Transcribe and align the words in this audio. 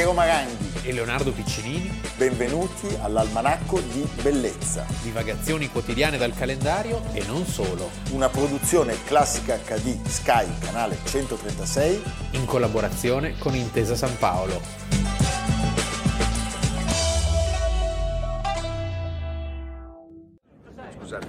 Piero 0.00 0.14
Maranghi 0.14 0.80
e 0.82 0.94
Leonardo 0.94 1.30
Piccinini. 1.30 2.00
Benvenuti 2.16 2.88
all'Almanacco 3.02 3.80
di 3.80 4.08
Bellezza. 4.22 4.86
Divagazioni 5.02 5.68
quotidiane 5.68 6.16
dal 6.16 6.32
calendario 6.32 7.02
e 7.12 7.22
non 7.26 7.44
solo. 7.44 7.90
Una 8.12 8.30
produzione 8.30 8.96
classica 9.04 9.58
HD 9.58 10.02
Sky, 10.06 10.46
canale 10.58 10.96
136. 11.04 12.02
In 12.30 12.46
collaborazione 12.46 13.36
con 13.36 13.54
Intesa 13.54 13.94
San 13.94 14.16
Paolo. 14.16 14.58
Scusate. 20.96 21.26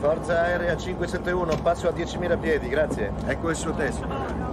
Forza 0.00 0.40
aerea 0.42 0.76
571, 0.76 1.62
passo 1.62 1.88
a 1.88 1.92
10.000 1.92 2.38
piedi, 2.38 2.68
grazie. 2.68 3.10
Ecco 3.26 3.48
il 3.48 3.56
suo 3.56 3.72
testo. 3.72 4.49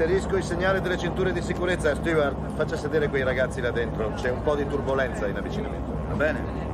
Inserisco 0.00 0.36
il 0.36 0.44
segnale 0.44 0.80
delle 0.80 0.96
cinture 0.96 1.32
di 1.32 1.42
sicurezza. 1.42 1.92
Stewart, 1.96 2.52
faccia 2.54 2.76
sedere 2.76 3.08
quei 3.08 3.24
ragazzi 3.24 3.60
là 3.60 3.72
dentro. 3.72 4.12
C'è 4.14 4.30
un 4.30 4.42
po' 4.42 4.54
di 4.54 4.64
turbolenza 4.64 5.26
in 5.26 5.36
avvicinamento. 5.36 5.90
Va 6.06 6.14
bene. 6.14 6.67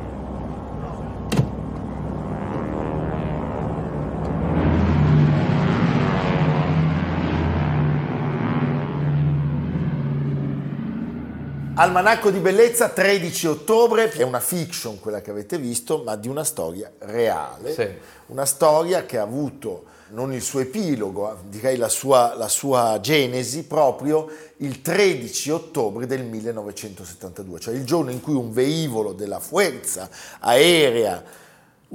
Almanacco 11.77 12.31
di 12.31 12.39
bellezza 12.39 12.89
13 12.89 13.49
ottobre, 13.49 14.09
è 14.13 14.23
una 14.23 14.39
fiction 14.39 15.01
quella 15.01 15.21
che 15.21 15.33
avete 15.33 15.59
visto, 15.59 16.05
ma 16.05 16.15
di 16.15 16.29
una 16.29 16.45
storia 16.45 16.89
reale, 17.01 17.73
sì. 17.73 17.89
una 18.27 18.45
storia 18.45 19.05
che 19.05 19.19
ha 19.19 19.23
avuto 19.23 19.87
non 20.11 20.33
il 20.33 20.41
suo 20.41 20.61
epilogo, 20.61 21.37
direi 21.49 21.77
la 21.77 21.89
sua, 21.89 22.37
la 22.37 22.47
sua 22.47 23.01
genesi 23.01 23.65
proprio 23.65 24.29
il 24.59 24.83
13 24.83 25.51
ottobre 25.51 26.07
del 26.07 26.23
1972, 26.23 27.59
cioè 27.59 27.75
il 27.75 27.85
giorno 27.85 28.13
in 28.13 28.21
cui 28.21 28.35
un 28.35 28.53
velivolo 28.53 29.13
della 29.13 29.41
Fuerza 29.41 30.09
Aerea 30.39 31.25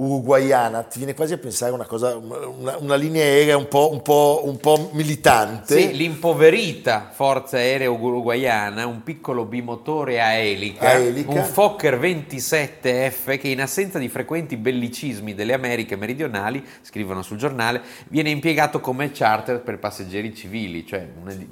uruguayana, 0.00 0.82
ti 0.84 0.96
viene 0.96 1.12
quasi 1.14 1.34
a 1.34 1.38
pensare 1.38 1.72
una 1.72 1.84
cosa, 1.84 2.16
una, 2.16 2.78
una 2.78 2.94
linea 2.94 3.22
aerea 3.22 3.58
un 3.58 3.68
po', 3.68 3.90
un, 3.92 4.00
po', 4.00 4.40
un 4.44 4.56
po', 4.56 4.88
militante. 4.92 5.78
Sì, 5.78 5.94
l'impoverita 5.94 7.10
forza 7.12 7.58
aerea 7.58 7.90
uruguayana, 7.90 8.86
un 8.86 9.02
piccolo 9.02 9.44
bimotore 9.44 10.22
a 10.22 10.32
elica, 10.32 10.88
a 10.88 10.92
elica, 10.92 11.30
un 11.30 11.44
Fokker 11.44 11.98
27F 11.98 13.38
che 13.38 13.48
in 13.48 13.60
assenza 13.60 13.98
di 13.98 14.08
frequenti 14.08 14.56
bellicismi 14.56 15.34
delle 15.34 15.52
Americhe 15.52 15.96
meridionali, 15.96 16.64
scrivono 16.80 17.20
sul 17.20 17.36
giornale, 17.36 17.82
viene 18.08 18.30
impiegato 18.30 18.80
come 18.80 19.10
charter 19.12 19.60
per 19.60 19.78
passeggeri 19.78 20.34
civili, 20.34 20.86
cioè 20.86 21.06
un, 21.22 21.46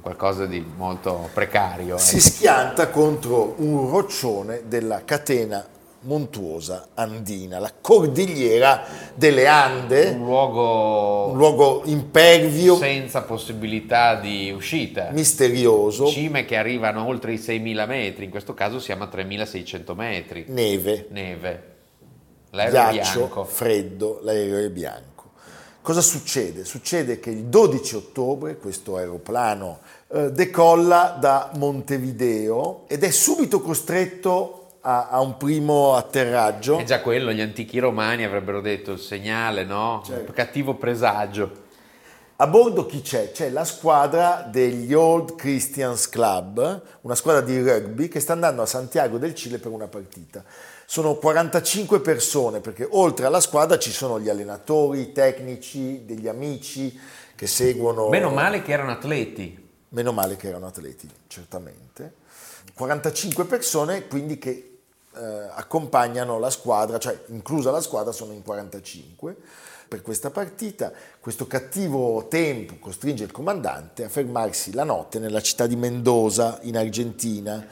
qualcosa 0.00 0.46
di 0.46 0.64
molto 0.76 1.28
precario. 1.34 1.98
Si 1.98 2.16
ecco. 2.16 2.24
schianta 2.26 2.90
contro 2.90 3.56
un 3.58 3.90
roccione 3.90 4.62
della 4.66 5.02
catena 5.04 5.66
montuosa 6.02 6.88
andina, 6.94 7.58
la 7.58 7.72
cordigliera 7.78 8.84
delle 9.14 9.46
Ande, 9.46 10.10
un 10.10 10.24
luogo, 10.24 11.28
un 11.30 11.36
luogo 11.36 11.82
impervio, 11.84 12.76
senza 12.76 13.22
possibilità 13.22 14.14
di 14.14 14.50
uscita, 14.50 15.10
misterioso, 15.10 16.06
cime 16.06 16.44
che 16.44 16.56
arrivano 16.56 17.06
oltre 17.06 17.32
i 17.32 17.36
6.000 17.36 17.86
metri, 17.86 18.24
in 18.24 18.30
questo 18.30 18.54
caso 18.54 18.78
siamo 18.78 19.04
a 19.04 19.10
3.600 19.12 19.94
metri, 19.94 20.44
neve, 20.48 21.06
neve. 21.10 21.62
l'aereo 22.50 22.90
ghiaccio, 22.92 23.18
bianco, 23.18 23.44
freddo, 23.44 24.20
l'aereo 24.22 24.64
è 24.64 24.70
bianco. 24.70 25.08
Cosa 25.82 26.02
succede? 26.02 26.64
Succede 26.64 27.20
che 27.20 27.30
il 27.30 27.44
12 27.44 27.96
ottobre 27.96 28.58
questo 28.58 28.96
aeroplano 28.96 29.80
eh, 30.08 30.30
decolla 30.30 31.16
da 31.18 31.50
Montevideo 31.54 32.84
ed 32.86 33.02
è 33.02 33.10
subito 33.10 33.60
costretto 33.60 34.59
a, 34.82 35.08
a, 35.08 35.20
un 35.20 35.36
primo 35.36 35.94
atterraggio. 35.94 36.78
È 36.78 36.84
già 36.84 37.00
quello, 37.00 37.32
gli 37.32 37.40
antichi 37.40 37.78
romani 37.78 38.24
avrebbero 38.24 38.60
detto 38.60 38.92
il 38.92 38.98
segnale, 38.98 39.64
no? 39.64 40.02
Certo. 40.04 40.32
Cattivo 40.32 40.74
presagio. 40.74 41.68
A 42.36 42.46
bordo 42.46 42.86
chi 42.86 43.02
c'è? 43.02 43.32
C'è 43.32 43.50
la 43.50 43.66
squadra 43.66 44.48
degli 44.50 44.94
Old 44.94 45.34
Christians 45.34 46.08
Club, 46.08 46.82
una 47.02 47.14
squadra 47.14 47.42
di 47.42 47.60
rugby 47.60 48.08
che 48.08 48.18
sta 48.18 48.32
andando 48.32 48.62
a 48.62 48.66
Santiago 48.66 49.18
del 49.18 49.34
Cile 49.34 49.58
per 49.58 49.70
una 49.70 49.88
partita. 49.88 50.42
Sono 50.86 51.16
45 51.16 52.00
persone 52.00 52.60
perché 52.60 52.88
oltre 52.90 53.26
alla 53.26 53.40
squadra 53.40 53.78
ci 53.78 53.90
sono 53.90 54.18
gli 54.18 54.30
allenatori, 54.30 55.00
i 55.00 55.12
tecnici, 55.12 56.06
degli 56.06 56.28
amici 56.28 56.98
che 57.36 57.46
seguono... 57.46 58.08
Meno 58.08 58.30
male 58.30 58.62
che 58.62 58.72
erano 58.72 58.92
atleti. 58.92 59.68
Meno 59.90 60.12
male 60.12 60.36
che 60.36 60.48
erano 60.48 60.66
atleti, 60.66 61.10
certamente. 61.26 62.14
45 62.72 63.44
persone 63.44 64.06
quindi 64.06 64.38
che 64.38 64.69
eh, 65.16 65.48
accompagnano 65.54 66.38
la 66.38 66.50
squadra, 66.50 66.98
cioè 66.98 67.18
inclusa 67.28 67.70
la 67.70 67.80
squadra 67.80 68.12
sono 68.12 68.32
in 68.32 68.42
45 68.42 69.36
per 69.88 70.02
questa 70.02 70.30
partita. 70.30 70.92
Questo 71.18 71.46
cattivo 71.46 72.26
tempo 72.28 72.76
costringe 72.78 73.24
il 73.24 73.32
comandante 73.32 74.04
a 74.04 74.08
fermarsi 74.08 74.72
la 74.72 74.84
notte 74.84 75.18
nella 75.18 75.42
città 75.42 75.66
di 75.66 75.74
Mendoza 75.74 76.58
in 76.62 76.76
Argentina, 76.76 77.66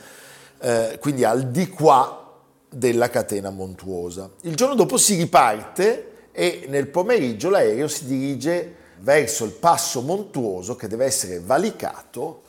eh, 0.58 0.98
quindi 1.00 1.24
al 1.24 1.48
di 1.50 1.68
qua 1.68 2.24
della 2.68 3.08
catena 3.08 3.50
montuosa. 3.50 4.30
Il 4.42 4.56
giorno 4.56 4.74
dopo 4.74 4.96
si 4.96 5.14
riparte 5.14 6.30
e 6.32 6.66
nel 6.68 6.88
pomeriggio 6.88 7.50
l'aereo 7.50 7.88
si 7.88 8.06
dirige 8.06 8.74
verso 8.98 9.44
il 9.44 9.52
passo 9.52 10.02
montuoso 10.02 10.74
che 10.74 10.88
deve 10.88 11.04
essere 11.04 11.38
valicato 11.40 12.42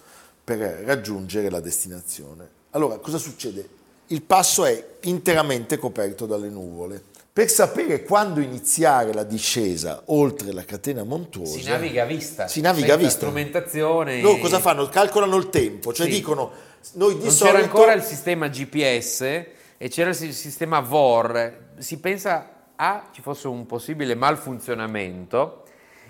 per 0.43 0.57
raggiungere 0.83 1.49
la 1.49 1.59
destinazione. 1.59 2.57
Allora, 2.71 2.97
cosa 2.97 3.17
succede? 3.17 3.77
Il 4.09 4.21
passo 4.21 4.65
è 4.65 4.85
interamente 5.01 5.77
coperto 5.77 6.25
dalle 6.25 6.49
nuvole. 6.49 7.01
Per 7.31 7.49
sapere 7.49 8.03
quando 8.03 8.41
iniziare 8.41 9.13
la 9.13 9.23
discesa 9.23 10.01
oltre 10.07 10.51
la 10.51 10.65
catena 10.65 11.03
montuosa, 11.03 11.57
si 11.57 11.63
naviga 11.63 12.03
a 12.03 12.05
vista. 12.05 12.47
Si 12.47 12.59
naviga 12.59 12.95
a 12.95 12.97
vista. 12.97 13.17
strumentazione. 13.17 14.21
Loro 14.21 14.39
cosa 14.39 14.59
fanno? 14.59 14.87
Calcolano 14.89 15.37
il 15.37 15.49
tempo, 15.49 15.93
cioè 15.93 16.07
sì. 16.07 16.13
dicono 16.13 16.51
noi 16.93 17.17
di 17.17 17.23
non 17.23 17.31
solito. 17.31 17.55
C'era 17.55 17.65
ancora 17.65 17.93
il 17.93 18.01
sistema 18.01 18.47
GPS 18.47 19.21
e 19.21 19.89
c'era 19.89 20.09
il 20.09 20.15
sistema 20.15 20.79
VOR. 20.79 21.67
Si 21.77 21.99
pensa 21.99 22.51
a 22.75 23.09
ci 23.13 23.21
fosse 23.21 23.47
un 23.47 23.65
possibile 23.65 24.15
malfunzionamento 24.15 25.63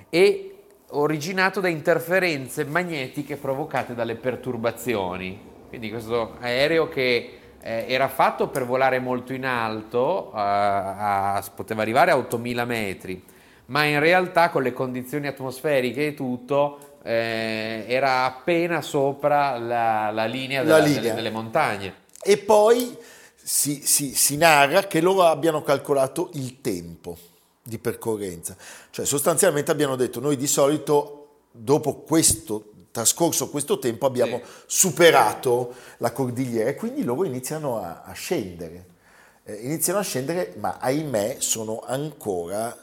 e 0.10 0.56
originato 0.92 1.60
da 1.60 1.68
interferenze 1.68 2.64
magnetiche 2.64 3.36
provocate 3.36 3.94
dalle 3.94 4.16
perturbazioni. 4.16 5.40
Quindi 5.68 5.92
questo 5.92 6.38
aereo 6.40 6.90
che 6.90 7.39
eh, 7.62 7.86
era 7.88 8.08
fatto 8.08 8.48
per 8.48 8.66
volare 8.66 9.00
molto 9.00 9.34
in 9.34 9.46
alto, 9.46 10.32
a, 10.34 11.36
a, 11.36 11.44
poteva 11.54 11.82
arrivare 11.82 12.12
a 12.12 12.18
8000 12.18 12.66
metri, 12.66 13.24
ma 13.66 13.84
in 13.84 14.00
realtà 14.00 14.50
con 14.50 14.64
le 14.64 14.74
condizioni 14.74 15.28
atmosferiche 15.28 16.08
e 16.08 16.14
tutto 16.14 16.98
eh, 17.04 17.86
era 17.88 18.26
appena 18.26 18.82
sopra 18.82 19.58
la, 19.58 20.12
la 20.12 20.26
linea, 20.26 20.64
della, 20.64 20.78
la 20.78 20.84
linea. 20.84 21.02
Delle, 21.02 21.14
delle, 21.16 21.32
montagne. 21.32 21.94
E 22.22 22.38
poi 22.38 22.98
si, 23.36 23.82
si, 23.84 24.14
si 24.14 24.38
narra 24.38 24.84
che 24.84 25.02
loro 25.02 25.24
abbiano 25.24 25.62
calcolato 25.62 26.30
il 26.34 26.62
tempo 26.62 27.18
di 27.62 27.78
percorrenza, 27.78 28.56
cioè 28.90 29.06
sostanzialmente 29.06 29.72
abbiano 29.72 29.96
detto 29.96 30.20
noi 30.20 30.36
di 30.36 30.48
solito 30.48 31.16
dopo 31.52 31.98
questo 32.02 32.72
trascorso 32.92 33.50
questo 33.50 33.80
tempo 33.80 34.06
abbiamo 34.06 34.42
sì. 34.44 34.52
superato 34.66 35.74
la 35.98 36.12
cordigliera 36.12 36.70
e 36.70 36.76
quindi 36.76 37.04
loro 37.04 37.26
iniziano 37.26 37.78
a, 37.82 38.04
a 38.04 38.14
scendere. 38.14 38.86
Eh, 39.44 39.54
iniziano 39.54 40.00
a 40.00 40.04
scendere, 40.04 40.54
ma 40.58 40.78
ahimè 40.80 41.38
sono 41.40 41.84
ancora 41.86 42.76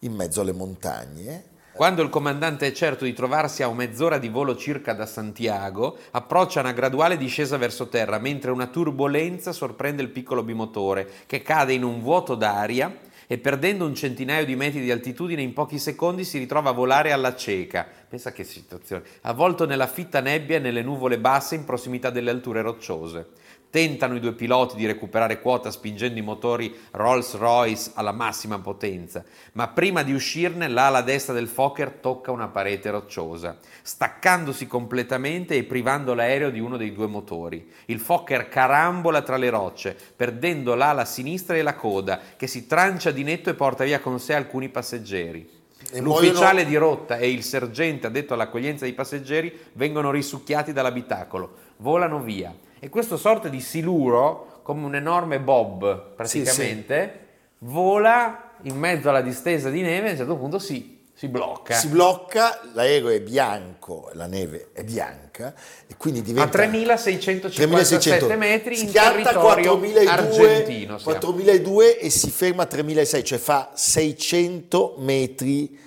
in 0.00 0.14
mezzo 0.14 0.40
alle 0.40 0.52
montagne. 0.52 1.52
Quando 1.74 2.02
il 2.02 2.08
comandante 2.08 2.68
è 2.68 2.72
certo 2.72 3.04
di 3.04 3.12
trovarsi 3.12 3.64
a 3.64 3.72
mezz'ora 3.72 4.18
di 4.18 4.28
volo 4.28 4.54
circa 4.54 4.92
da 4.92 5.06
Santiago, 5.06 5.96
approccia 6.12 6.60
una 6.60 6.70
graduale 6.70 7.16
discesa 7.16 7.56
verso 7.56 7.88
terra, 7.88 8.18
mentre 8.18 8.52
una 8.52 8.68
turbolenza 8.68 9.50
sorprende 9.50 10.00
il 10.00 10.10
piccolo 10.10 10.44
bimotore, 10.44 11.10
che 11.26 11.42
cade 11.42 11.72
in 11.72 11.82
un 11.82 12.00
vuoto 12.00 12.36
d'aria 12.36 12.96
e 13.26 13.38
perdendo 13.38 13.86
un 13.86 13.94
centinaio 13.94 14.44
di 14.44 14.56
metri 14.56 14.80
di 14.80 14.90
altitudine 14.90 15.42
in 15.42 15.52
pochi 15.52 15.78
secondi 15.78 16.24
si 16.24 16.38
ritrova 16.38 16.70
a 16.70 16.72
volare 16.74 17.12
alla 17.12 17.34
cieca. 17.34 17.86
Pensa 18.08 18.32
che 18.32 18.44
situazione. 18.44 19.04
Avvolto 19.22 19.66
nella 19.66 19.86
fitta 19.86 20.20
nebbia 20.20 20.56
e 20.56 20.60
nelle 20.60 20.82
nuvole 20.82 21.18
basse 21.18 21.54
in 21.54 21.64
prossimità 21.64 22.10
delle 22.10 22.30
alture 22.30 22.62
rocciose. 22.62 23.26
Tentano 23.74 24.14
i 24.14 24.20
due 24.20 24.34
piloti 24.34 24.76
di 24.76 24.86
recuperare 24.86 25.40
quota 25.40 25.72
spingendo 25.72 26.16
i 26.20 26.22
motori 26.22 26.72
Rolls-Royce 26.92 27.90
alla 27.94 28.12
massima 28.12 28.60
potenza, 28.60 29.24
ma 29.54 29.66
prima 29.66 30.04
di 30.04 30.12
uscirne 30.12 30.68
l'ala 30.68 31.00
destra 31.00 31.34
del 31.34 31.48
Fokker 31.48 31.90
tocca 31.90 32.30
una 32.30 32.46
parete 32.46 32.90
rocciosa, 32.90 33.58
staccandosi 33.82 34.68
completamente 34.68 35.56
e 35.56 35.64
privando 35.64 36.14
l'aereo 36.14 36.50
di 36.50 36.60
uno 36.60 36.76
dei 36.76 36.92
due 36.92 37.08
motori. 37.08 37.68
Il 37.86 37.98
Fokker 37.98 38.48
carambola 38.48 39.22
tra 39.22 39.36
le 39.36 39.50
rocce, 39.50 39.96
perdendo 40.14 40.76
l'ala 40.76 41.04
sinistra 41.04 41.56
e 41.56 41.62
la 41.62 41.74
coda, 41.74 42.20
che 42.36 42.46
si 42.46 42.68
trancia 42.68 43.10
di 43.10 43.24
netto 43.24 43.50
e 43.50 43.54
porta 43.54 43.82
via 43.82 43.98
con 43.98 44.20
sé 44.20 44.34
alcuni 44.34 44.68
passeggeri. 44.68 45.50
E 45.90 46.00
L'ufficiale 46.00 46.62
muoiono- 46.62 46.68
di 46.68 46.76
rotta 46.76 47.16
e 47.16 47.28
il 47.28 47.42
sergente 47.42 48.06
addetto 48.06 48.34
all'accoglienza 48.34 48.84
dei 48.84 48.94
passeggeri 48.94 49.52
vengono 49.72 50.12
risucchiati 50.12 50.72
dall'abitacolo, 50.72 51.54
volano 51.78 52.20
via. 52.20 52.54
E 52.84 52.90
questo 52.90 53.16
sorta 53.16 53.48
di 53.48 53.62
siluro, 53.62 54.60
come 54.62 54.84
un 54.84 54.94
enorme 54.94 55.40
bob 55.40 56.12
praticamente, 56.14 57.20
vola 57.60 58.56
in 58.64 58.76
mezzo 58.76 59.08
alla 59.08 59.22
distesa 59.22 59.70
di 59.70 59.80
neve 59.80 60.04
e 60.04 60.08
a 60.08 60.10
un 60.10 60.16
certo 60.18 60.36
punto 60.36 60.58
si, 60.58 61.00
si 61.14 61.28
blocca. 61.28 61.72
Si 61.72 61.88
blocca, 61.88 62.60
l'aereo 62.74 63.08
è 63.08 63.22
bianco, 63.22 64.10
la 64.12 64.26
neve 64.26 64.68
è 64.74 64.84
bianca 64.84 65.54
e 65.86 65.94
quindi 65.96 66.20
a 66.20 66.24
diventa 66.24 66.50
3657 66.50 67.56
3600. 67.70 68.36
metri 68.36 68.78
in 68.78 68.88
Schianta 68.88 69.30
territorio 69.30 69.78
4002, 69.78 70.10
argentino. 70.10 70.98
siamo. 70.98 71.18
4002 71.18 71.98
e 72.00 72.10
si 72.10 72.30
ferma 72.30 72.64
a 72.64 72.66
3600, 72.66 73.26
cioè 73.26 73.38
fa 73.38 73.70
600 73.72 74.96
metri 74.98 75.78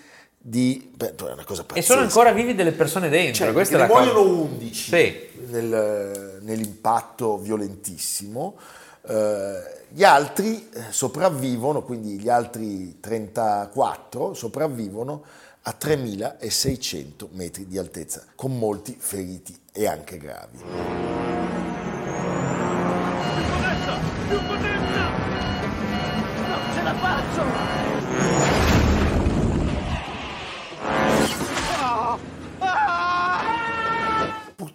di... 0.49 0.91
Beh, 0.95 1.15
è 1.15 1.21
una 1.31 1.43
cosa 1.43 1.63
pazzesca. 1.63 1.75
E 1.75 1.81
sono 1.81 2.01
ancora 2.01 2.31
vivi 2.31 2.55
delle 2.55 2.71
persone 2.71 3.09
dentro. 3.09 3.43
Cioè, 3.45 3.51
questa 3.51 3.75
è 3.75 3.79
perché 3.79 3.93
la 3.93 3.99
ne 4.01 4.05
cosa. 4.07 4.19
muoiono 4.21 4.43
11 4.43 4.89
Sì. 4.89 5.41
nel- 5.49 6.39
nell'impatto 6.41 7.37
violentissimo. 7.37 8.55
Eh, 9.05 9.75
gli 9.89 10.03
altri 10.05 10.69
eh, 10.73 10.83
sopravvivono, 10.89 11.83
quindi 11.83 12.17
gli 12.19 12.29
altri 12.29 12.97
34 13.01 14.33
sopravvivono 14.33 15.23
a 15.63 15.73
3600 15.73 17.29
metri 17.33 17.67
di 17.67 17.77
altezza, 17.77 18.23
con 18.35 18.57
molti 18.57 18.95
feriti 18.97 19.53
e 19.73 19.85
anche 19.85 20.17
gravi. 20.17 20.59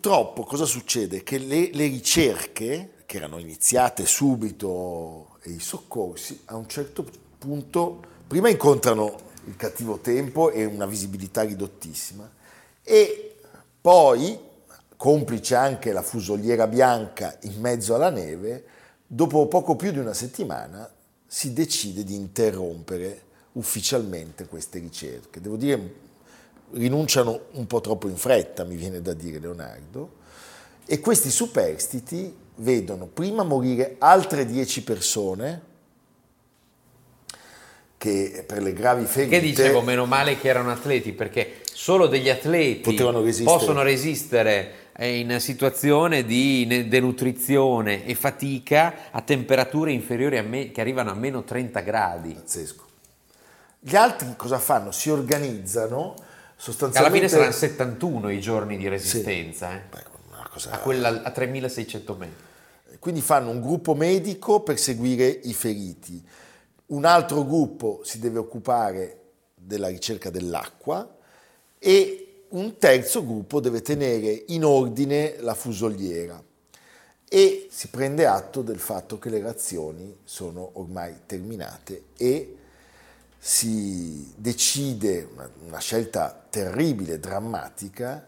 Purtroppo 0.02 0.43
cosa 0.43 0.64
succede? 0.64 1.22
Che 1.22 1.38
le, 1.38 1.70
le 1.72 1.87
ricerche, 1.87 2.94
che 3.06 3.16
erano 3.19 3.38
iniziate 3.38 4.04
subito, 4.04 5.37
e 5.43 5.50
i 5.50 5.60
soccorsi, 5.60 6.40
a 6.46 6.56
un 6.56 6.66
certo 6.69 7.06
punto, 7.38 8.02
prima 8.26 8.49
incontrano 8.49 9.14
il 9.44 9.54
cattivo 9.54 9.99
tempo 9.99 10.50
e 10.50 10.64
una 10.64 10.87
visibilità 10.87 11.43
ridottissima, 11.43 12.28
e 12.82 13.37
poi, 13.81 14.37
complice 14.96 15.54
anche 15.54 15.93
la 15.93 16.02
fusoliera 16.02 16.66
bianca 16.66 17.38
in 17.43 17.60
mezzo 17.60 17.94
alla 17.94 18.10
neve, 18.10 18.64
dopo 19.06 19.46
poco 19.46 19.76
più 19.76 19.93
di 19.93 19.99
una 19.99 20.14
settimana 20.14 20.93
si 21.25 21.52
decide 21.52 22.02
di 22.02 22.16
interrompere 22.16 23.22
ufficialmente 23.52 24.46
queste 24.46 24.81
ricerche. 24.81 25.40
Devo 25.40 25.54
dire, 25.54 25.94
rinunciano 26.73 27.41
un 27.53 27.67
po' 27.67 27.81
troppo 27.81 28.09
in 28.09 28.17
fretta, 28.17 28.65
mi 28.65 28.77
viene 28.77 29.01
da 29.01 29.13
dire 29.13 29.39
Leonardo, 29.39 30.21
e 30.87 31.01
questi 31.01 31.31
superstiti 31.31 32.35
vedono 32.57 33.07
prima 33.07 33.43
morire 33.43 33.97
altre 33.99 34.45
10 34.47 34.83
persone 34.85 35.63
che 37.97 38.45
per 38.45 38.61
le 38.61 38.73
gravi 38.73 39.05
ferite 39.05 39.39
Che 39.39 39.47
dicevo, 39.47 39.81
meno 39.81 40.07
male 40.07 40.37
che 40.37 40.49
erano 40.49 40.73
atleti, 40.73 41.13
perché 41.13 41.61
solo 41.73 42.09
degli 42.09 42.29
atleti 42.29 42.97
resistere. 42.97 43.45
possono 43.45 43.83
resistere 43.83 44.73
eh, 44.97 45.21
in 45.21 45.39
situazione 45.39 46.25
di 46.25 46.67
ne- 46.67 46.89
denutrizione 46.89 48.05
e 48.05 48.17
fatica 48.17 49.11
a 49.13 49.21
temperature 49.23 49.93
inferiori 49.93 50.37
a 50.37 50.43
me- 50.43 50.73
che 50.73 50.81
arrivano 50.81 51.11
a 51.11 51.15
meno 51.15 51.45
30 51.45 51.81
gradi. 51.81 52.33
pazzesco. 52.35 52.85
Gli 53.79 53.95
altri 53.95 54.35
cosa 54.37 54.59
fanno? 54.59 54.91
Si 54.91 55.09
organizzano 55.09 56.15
Che 56.62 56.69
alla 56.70 56.79
sostanzialmente 56.79 57.17
fine 57.17 57.29
saranno 57.29 57.53
71 57.53 58.31
i 58.31 58.41
giorni 58.41 58.76
di 58.76 58.87
resistenza, 58.87 59.73
eh, 59.75 59.82
Beh, 59.91 60.05
cosa- 60.49 60.70
a, 60.70 60.79
quella, 60.79 61.23
a 61.25 61.31
3600 61.32 62.14
metri. 62.14 62.50
Quindi 63.00 63.20
fanno 63.20 63.50
un 63.50 63.61
gruppo 63.61 63.94
medico 63.94 64.61
per 64.61 64.79
seguire 64.79 65.26
i 65.26 65.55
feriti, 65.55 66.25
un 66.87 67.05
altro 67.05 67.44
gruppo 67.44 68.03
si 68.05 68.20
deve 68.20 68.38
occupare 68.38 69.19
della 69.55 69.88
ricerca 69.88 70.31
dell'acqua 70.31 71.17
e 71.81 72.44
un 72.50 72.76
terzo 72.79 73.25
gruppo 73.25 73.59
deve 73.59 73.82
tenere 73.82 74.44
in 74.49 74.64
ordine 74.64 75.38
la 75.41 75.55
fusoliera. 75.55 76.41
E 77.29 77.67
si 77.70 77.88
prende 77.88 78.26
atto 78.26 78.62
del 78.62 78.79
fatto 78.79 79.19
che 79.19 79.31
le 79.31 79.41
razioni 79.41 80.19
sono 80.23 80.70
ormai 80.75 81.23
terminate 81.26 82.05
e 82.17 82.56
si 83.44 84.33
decide, 84.37 85.29
una, 85.33 85.50
una 85.67 85.79
scelta 85.81 86.47
terribile, 86.49 87.19
drammatica, 87.19 88.25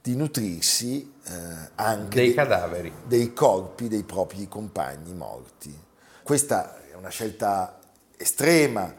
di 0.00 0.16
nutrirsi 0.16 1.12
eh, 1.26 1.32
anche 1.74 2.16
Dei 2.16 2.28
de- 2.28 2.34
cadaveri. 2.34 2.92
dei 3.04 3.34
corpi 3.34 3.88
dei 3.88 4.02
propri 4.02 4.48
compagni 4.48 5.12
morti. 5.12 5.78
Questa 6.22 6.80
è 6.90 6.94
una 6.94 7.10
scelta 7.10 7.78
estrema 8.16 8.94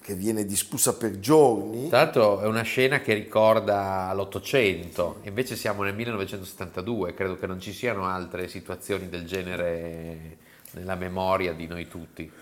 che 0.00 0.14
viene 0.14 0.46
discussa 0.46 0.94
per 0.94 1.18
giorni. 1.18 1.90
Tra 1.90 2.04
l'altro 2.04 2.40
è 2.40 2.46
una 2.46 2.62
scena 2.62 3.02
che 3.02 3.12
ricorda 3.12 4.10
l'Ottocento, 4.14 5.18
invece 5.24 5.56
siamo 5.56 5.82
nel 5.82 5.94
1972, 5.94 7.12
credo 7.12 7.36
che 7.36 7.46
non 7.46 7.60
ci 7.60 7.74
siano 7.74 8.06
altre 8.06 8.48
situazioni 8.48 9.10
del 9.10 9.26
genere 9.26 10.38
nella 10.70 10.94
memoria 10.94 11.52
di 11.52 11.66
noi 11.66 11.86
tutti. 11.86 12.32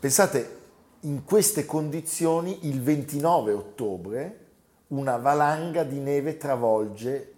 Pensate, 0.00 0.61
in 1.02 1.24
queste 1.24 1.64
condizioni 1.64 2.66
il 2.66 2.80
29 2.82 3.52
ottobre 3.52 4.38
una 4.88 5.16
valanga 5.16 5.84
di 5.84 5.98
neve 5.98 6.36
travolge 6.36 7.32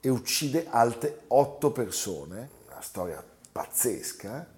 e 0.00 0.08
uccide 0.08 0.66
altre 0.68 1.22
otto 1.28 1.70
persone, 1.70 2.48
una 2.66 2.80
storia 2.80 3.24
pazzesca, 3.52 4.54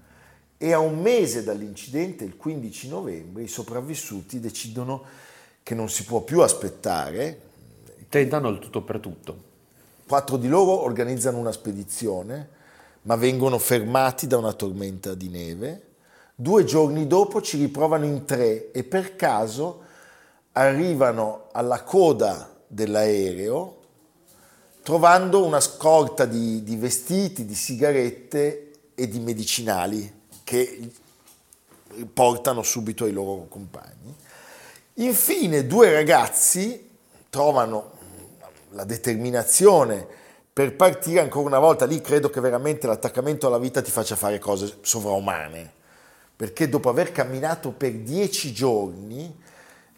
e 0.56 0.72
a 0.72 0.78
un 0.78 1.00
mese 1.00 1.44
dall'incidente, 1.44 2.24
il 2.24 2.36
15 2.36 2.88
novembre, 2.88 3.42
i 3.42 3.48
sopravvissuti 3.48 4.40
decidono 4.40 5.04
che 5.62 5.74
non 5.74 5.88
si 5.88 6.04
può 6.04 6.22
più 6.22 6.40
aspettare, 6.40 7.46
Tentano 8.08 8.48
il 8.48 8.58
tutto 8.58 8.82
per 8.82 9.00
tutto. 9.00 9.44
Quattro 10.06 10.38
di 10.38 10.48
loro 10.48 10.82
organizzano 10.82 11.36
una 11.36 11.52
spedizione, 11.52 12.48
ma 13.02 13.16
vengono 13.16 13.58
fermati 13.58 14.26
da 14.26 14.38
una 14.38 14.54
tormenta 14.54 15.14
di 15.14 15.28
neve. 15.28 15.87
Due 16.40 16.62
giorni 16.62 17.08
dopo 17.08 17.42
ci 17.42 17.58
riprovano 17.58 18.04
in 18.04 18.24
tre 18.24 18.70
e 18.70 18.84
per 18.84 19.16
caso 19.16 19.80
arrivano 20.52 21.48
alla 21.50 21.82
coda 21.82 22.48
dell'aereo 22.64 23.76
trovando 24.84 25.44
una 25.44 25.58
scorta 25.58 26.26
di, 26.26 26.62
di 26.62 26.76
vestiti, 26.76 27.44
di 27.44 27.56
sigarette 27.56 28.70
e 28.94 29.08
di 29.08 29.18
medicinali 29.18 30.26
che 30.44 30.92
portano 32.14 32.62
subito 32.62 33.02
ai 33.02 33.10
loro 33.10 33.46
compagni. 33.48 34.14
Infine 34.94 35.66
due 35.66 35.90
ragazzi 35.92 36.88
trovano 37.30 37.90
la 38.70 38.84
determinazione 38.84 40.06
per 40.52 40.76
partire 40.76 41.18
ancora 41.18 41.48
una 41.48 41.58
volta. 41.58 41.84
Lì 41.84 42.00
credo 42.00 42.30
che 42.30 42.40
veramente 42.40 42.86
l'attaccamento 42.86 43.48
alla 43.48 43.58
vita 43.58 43.82
ti 43.82 43.90
faccia 43.90 44.14
fare 44.14 44.38
cose 44.38 44.78
sovraumane, 44.82 45.72
perché 46.38 46.68
dopo 46.68 46.88
aver 46.88 47.10
camminato 47.10 47.72
per 47.72 47.90
dieci 47.94 48.52
giorni 48.52 49.36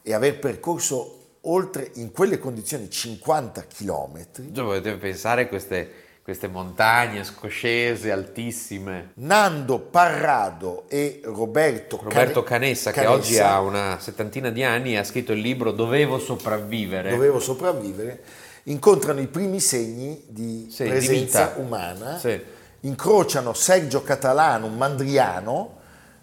e 0.01 0.15
aver 0.15 0.39
percorso 0.39 1.17
oltre, 1.43 1.91
in 1.97 2.13
quelle 2.13 2.39
condizioni, 2.39 2.89
50 2.89 3.65
chilometri, 3.65 4.51
Cioè, 4.55 4.65
Potete 4.65 4.95
pensare 4.97 5.43
a 5.43 5.47
queste, 5.49 5.91
queste 6.23 6.49
montagne 6.49 7.25
scoscese, 7.25 8.11
altissime. 8.11 9.11
Nando 9.17 9.81
Parrado 9.81 10.85
e 10.89 11.21
Roberto, 11.25 11.99
Roberto 12.03 12.43
Cane- 12.43 12.61
Canessa, 12.61 12.91
che 12.91 13.03
Canessa 13.03 13.13
oggi 13.15 13.39
ha 13.39 13.61
una 13.61 13.99
settantina 14.01 14.49
di 14.49 14.63
anni, 14.65 14.97
ha 14.97 15.05
scritto 15.05 15.33
il 15.33 15.41
libro 15.41 15.73
Dovevo 15.73 16.19
sopravvivere. 16.19 17.11
dovevo 17.11 17.39
sopravvivere, 17.39 18.23
incontrano 18.63 19.21
i 19.21 19.27
primi 19.27 19.61
segni 19.61 20.25
di 20.27 20.69
Sì, 20.71 20.85
di 20.85 20.89
presenza 20.89 21.49
vita. 21.49 21.61
umana, 21.61 22.19
Sì. 22.19 22.41
incrociano 22.81 23.53
Sergio 23.53 24.03
Catalano, 24.03 24.65
un 24.65 24.77
mandriano, 24.79 25.77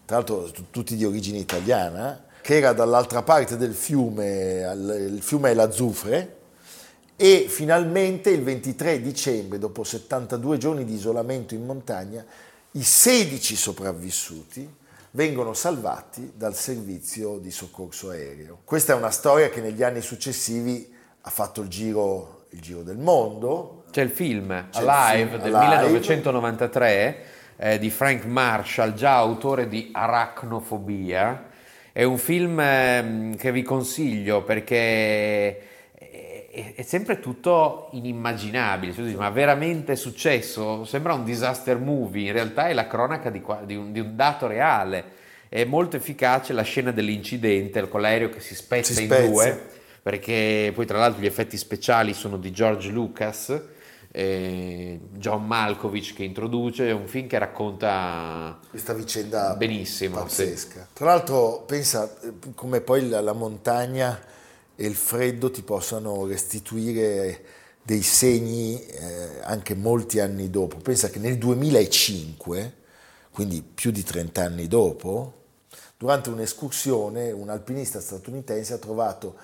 tra 0.08 0.16
l'altro 0.16 0.50
tutti 0.72 0.96
di 0.96 1.04
origine 1.04 1.38
italiana, 1.38 2.24
che 2.40 2.56
era 2.56 2.72
dall'altra 2.72 3.24
parte 3.24 3.58
del 3.58 3.74
fiume, 3.74 4.62
il 4.62 5.20
fiume 5.22 5.52
è 5.52 5.54
la 5.54 5.70
Zufre, 5.70 6.36
e 7.18 7.48
finalmente 7.50 8.30
il 8.30 8.42
23 8.42 9.02
dicembre, 9.02 9.60
dopo 9.60 9.84
72 9.84 10.58
giorni 10.58 10.86
di 10.86 10.94
isolamento 10.94 11.56
in 11.56 11.66
montagna, 11.66 12.24
i 12.72 12.84
16 12.84 13.58
sopravvissuti 13.58 14.76
vengono 15.12 15.54
salvati 15.54 16.32
dal 16.38 16.56
servizio 16.56 17.38
di 17.38 17.52
soccorso 17.52 18.12
aereo. 18.12 18.60
Questa 18.64 18.94
è 18.94 18.96
una 18.96 19.12
storia 19.12 19.50
che 19.50 19.60
negli 19.60 19.84
anni 19.84 20.00
successivi 20.00 20.90
ha 21.20 21.30
fatto 21.30 21.60
il 21.60 21.68
giro, 21.68 22.46
il 22.52 22.62
giro 22.62 22.82
del 22.82 22.98
mondo. 22.98 23.84
C'è 23.92 24.04
il 24.04 24.12
film 24.12 24.70
C'è 24.70 24.80
il 24.80 24.88
Alive 24.88 25.30
film 25.32 25.42
del 25.42 25.54
Alive. 25.54 25.86
1993 25.88 27.26
eh, 27.58 27.80
di 27.80 27.90
Frank 27.90 28.26
Marshall, 28.26 28.94
già 28.94 29.16
autore 29.16 29.68
di 29.68 29.90
Arachnofobia, 29.92 31.46
È 31.92 32.04
un 32.04 32.18
film 32.18 32.60
ehm, 32.60 33.36
che 33.36 33.52
vi 33.52 33.64
consiglio 33.64 34.44
perché 34.44 35.68
è, 36.76 36.82
sempre 36.82 37.20
tutto 37.20 37.90
inimmaginabile, 37.92 38.94
cioè, 38.94 39.12
ma 39.14 39.30
veramente 39.30 39.94
è 39.94 39.96
successo? 39.96 40.86
Sembra 40.86 41.14
un 41.14 41.24
disaster 41.24 41.78
movie, 41.78 42.28
in 42.28 42.34
realtà 42.34 42.68
è 42.68 42.74
la 42.74 42.88
cronaca 42.88 43.30
di, 43.30 43.42
qua- 43.42 43.62
di 43.64 43.76
un, 43.76 43.92
di 43.92 44.00
un 44.00 44.16
dato 44.16 44.48
reale. 44.48 45.16
È 45.50 45.64
molto 45.64 45.96
efficace 45.96 46.54
la 46.54 46.64
scena 46.64 46.92
dell'incidente 46.92 47.88
con 47.88 48.02
l'aereo 48.02 48.30
che 48.30 48.40
si 48.40 48.56
spezza, 48.56 48.94
Si 48.94 49.04
in 49.04 49.08
spezza. 49.08 49.28
due, 49.28 49.66
perché 50.02 50.72
poi 50.74 50.86
tra 50.86 50.98
l'altro 50.98 51.22
gli 51.22 51.26
effetti 51.26 51.58
speciali 51.58 52.14
sono 52.14 52.38
di 52.38 52.52
George 52.52 52.90
Lucas, 52.90 53.62
eh, 54.18 55.00
John 55.12 55.46
Malkovich 55.46 56.16
che 56.16 56.24
introduce, 56.24 56.88
è 56.88 56.92
un 56.92 57.06
film 57.06 57.28
che 57.28 57.38
racconta 57.38 58.58
Questa 58.68 58.94
vicenda 58.94 59.54
Benissimo, 59.54 60.16
pazzesca. 60.16 60.88
Tra 60.92 61.06
l'altro 61.06 61.64
pensa 61.68 62.12
eh, 62.22 62.34
come 62.56 62.82
poi 62.82 63.08
la, 63.10 63.22
la 63.22 63.34
montagna 63.34 64.20
e 64.76 64.88
il 64.88 64.96
freddo 64.96 65.52
ti 65.52 65.62
possano 65.62 66.26
restituire 66.26 67.44
dei 67.84 68.02
segni 68.02 68.84
eh, 68.88 69.42
anche 69.44 69.76
molti 69.76 70.20
anni 70.20 70.50
dopo. 70.50 70.78
Pensa 70.78 71.12
che 71.12 71.20
nel 71.20 71.38
2005, 71.38 72.74
quindi 73.32 73.62
più 73.62 73.92
di 73.92 74.02
30 74.02 74.42
anni 74.42 74.68
dopo, 74.68 75.34
durante 75.96 76.32
un'escursione 76.32 77.32
un 77.32 77.50
alpinista 77.50 78.02
statunitense 78.02 78.74
ha 78.74 78.78
trovato 78.80 79.36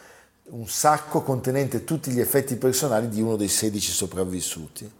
un 0.45 0.67
sacco 0.67 1.21
contenente 1.21 1.83
tutti 1.83 2.11
gli 2.11 2.19
effetti 2.19 2.55
personali 2.55 3.07
di 3.09 3.21
uno 3.21 3.35
dei 3.35 3.47
16 3.47 3.91
sopravvissuti. 3.91 4.91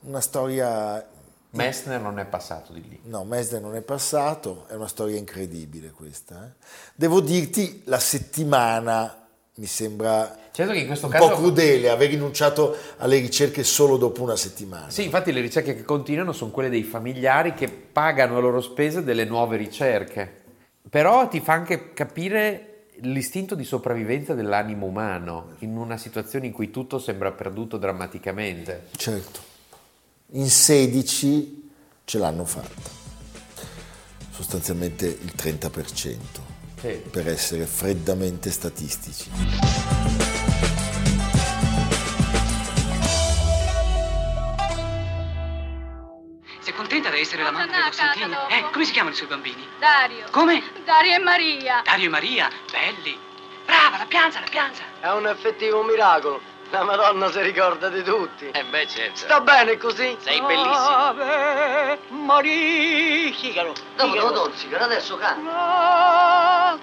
Una 0.00 0.20
storia 0.20 1.06
Messner 1.50 2.00
non 2.00 2.18
è 2.18 2.26
passato 2.26 2.72
di 2.72 2.82
lì. 2.86 3.00
No, 3.04 3.24
Mesder 3.24 3.60
non 3.60 3.74
è 3.74 3.80
passato, 3.80 4.66
è 4.68 4.74
una 4.74 4.86
storia 4.86 5.16
incredibile 5.16 5.90
questa. 5.90 6.46
eh. 6.46 6.66
Devo 6.94 7.20
dirti, 7.20 7.82
la 7.86 7.98
settimana 7.98 9.26
mi 9.54 9.66
sembra 9.66 10.36
Certo 10.52 10.72
che 10.72 10.80
in 10.80 10.86
questo 10.86 11.06
un 11.06 11.12
caso... 11.12 11.28
po' 11.28 11.36
crudele 11.36 11.88
aver 11.88 12.10
rinunciato 12.10 12.76
alle 12.98 13.18
ricerche 13.18 13.64
solo 13.64 13.96
dopo 13.96 14.22
una 14.22 14.36
settimana. 14.36 14.90
Sì, 14.90 15.04
infatti 15.04 15.32
le 15.32 15.40
ricerche 15.40 15.74
che 15.74 15.84
continuano 15.84 16.32
sono 16.32 16.50
quelle 16.50 16.68
dei 16.68 16.82
familiari 16.82 17.54
che 17.54 17.68
pagano 17.68 18.36
a 18.36 18.40
loro 18.40 18.60
spese 18.60 19.02
delle 19.02 19.24
nuove 19.24 19.56
ricerche. 19.56 20.42
Però 20.88 21.28
ti 21.28 21.40
fa 21.40 21.54
anche 21.54 21.92
capire 21.92 22.67
l'istinto 23.02 23.54
di 23.54 23.64
sopravvivenza 23.64 24.34
dell'animo 24.34 24.86
umano 24.86 25.54
in 25.60 25.76
una 25.76 25.96
situazione 25.96 26.46
in 26.46 26.52
cui 26.52 26.70
tutto 26.70 26.98
sembra 26.98 27.32
perduto 27.32 27.76
drammaticamente. 27.76 28.88
Certo, 28.96 29.40
in 30.32 30.48
16 30.48 31.70
ce 32.04 32.18
l'hanno 32.18 32.44
fatta, 32.44 32.90
sostanzialmente 34.30 35.06
il 35.06 35.32
30%, 35.36 36.16
Sì. 36.80 36.88
per 37.10 37.28
essere 37.28 37.66
freddamente 37.66 38.50
statistici. 38.50 39.28
Contenta 46.78 47.10
di 47.10 47.18
essere 47.20 47.42
l'amante 47.42 47.72
Torna 47.72 47.86
a 47.86 47.90
dello 47.90 47.96
casa 47.96 48.12
Santini? 48.12 48.34
dopo. 48.34 48.48
Eh, 48.54 48.70
come 48.70 48.84
si 48.84 48.92
chiamano 48.92 49.14
i 49.14 49.16
suoi 49.18 49.28
bambini? 49.28 49.68
Dario. 49.80 50.26
Come? 50.30 50.62
Dario 50.84 51.14
e 51.14 51.18
Maria. 51.18 51.80
Dario 51.84 52.06
e 52.06 52.08
Maria, 52.08 52.48
belli. 52.70 53.18
Brava, 53.64 53.98
la 53.98 54.06
pianza, 54.06 54.38
la 54.38 54.46
pianza. 54.48 54.82
È 55.00 55.10
un 55.10 55.26
effettivo 55.26 55.82
miracolo. 55.82 56.40
La 56.70 56.84
Madonna 56.84 57.30
si 57.32 57.40
ricorda 57.40 57.88
di 57.88 58.02
tutti. 58.04 58.50
Eh 58.50 58.64
beh, 58.64 58.86
certo. 58.86 59.16
Sta 59.16 59.40
bene 59.40 59.76
così? 59.76 60.16
Sei 60.20 60.40
bellissimo. 60.40 60.74
Ave 60.74 61.98
Maria. 62.08 63.32
Figaro. 63.32 63.72
Dopo 63.96 64.14
lo 64.14 64.30
dozzica, 64.30 64.78
adesso 64.78 65.16
canta. 65.16 66.78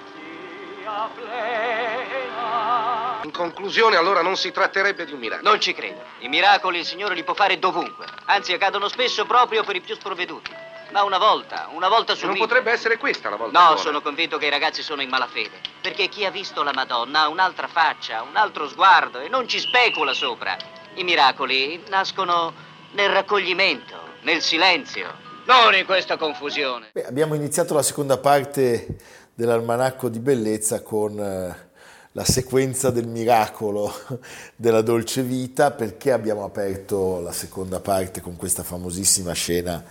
In 3.25 3.31
conclusione, 3.31 3.95
allora 3.95 4.21
non 4.21 4.37
si 4.37 4.51
tratterebbe 4.51 5.03
di 5.03 5.11
un 5.11 5.17
miracolo. 5.17 5.49
Non 5.49 5.59
ci 5.59 5.73
credo. 5.73 5.99
I 6.19 6.27
miracoli 6.27 6.77
il 6.77 6.85
Signore 6.85 7.15
li 7.15 7.23
può 7.23 7.33
fare 7.33 7.57
dovunque. 7.57 8.05
Anzi, 8.25 8.53
accadono 8.53 8.87
spesso 8.87 9.25
proprio 9.25 9.63
per 9.63 9.75
i 9.75 9.81
più 9.81 9.95
sprovveduti. 9.95 10.51
Ma 10.91 11.01
una 11.01 11.17
volta, 11.17 11.67
una 11.73 11.89
volta 11.89 12.13
su 12.13 12.27
Non 12.27 12.37
potrebbe 12.37 12.71
essere 12.71 12.97
questa 12.97 13.29
la 13.31 13.35
volta 13.35 13.57
No, 13.59 13.65
buona. 13.65 13.81
sono 13.81 14.01
convinto 14.01 14.37
che 14.37 14.45
i 14.45 14.51
ragazzi 14.51 14.83
sono 14.83 15.01
in 15.01 15.09
malafede. 15.09 15.59
Perché 15.81 16.07
chi 16.07 16.23
ha 16.23 16.29
visto 16.29 16.61
la 16.61 16.71
Madonna 16.71 17.21
ha 17.21 17.27
un'altra 17.27 17.67
faccia, 17.67 18.21
un 18.21 18.35
altro 18.35 18.69
sguardo 18.69 19.17
e 19.19 19.27
non 19.27 19.47
ci 19.47 19.57
specula 19.57 20.13
sopra. 20.13 20.55
I 20.93 21.03
miracoli 21.03 21.83
nascono 21.89 22.53
nel 22.91 23.09
raccoglimento, 23.09 23.95
nel 24.21 24.39
silenzio, 24.43 25.11
non 25.45 25.73
in 25.73 25.85
questa 25.85 26.15
confusione. 26.15 26.89
Beh, 26.93 27.05
abbiamo 27.07 27.33
iniziato 27.33 27.73
la 27.73 27.81
seconda 27.81 28.19
parte 28.19 28.85
dell'almanacco 29.33 30.09
di 30.09 30.19
bellezza 30.19 30.83
con 30.83 31.19
eh, 31.19 31.69
la 32.15 32.23
sequenza 32.23 32.91
del 32.91 33.07
miracolo 33.07 33.93
della 34.55 34.81
dolce 34.81 35.21
vita 35.21 35.71
perché 35.71 36.13
abbiamo 36.13 36.45
aperto 36.45 37.19
la 37.19 37.33
seconda 37.33 37.81
parte 37.81 38.21
con 38.21 38.37
questa 38.37 38.63
famosissima 38.63 39.33
scena 39.33 39.83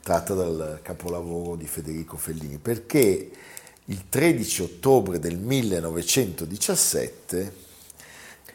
tratta 0.00 0.34
dal 0.34 0.78
capolavoro 0.82 1.56
di 1.56 1.66
Federico 1.66 2.16
Fellini. 2.16 2.58
Perché 2.58 3.28
il 3.86 4.04
13 4.08 4.62
ottobre 4.62 5.18
del 5.18 5.36
1917 5.36 7.62